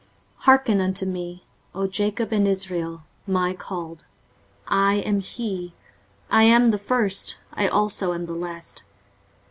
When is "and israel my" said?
2.31-3.53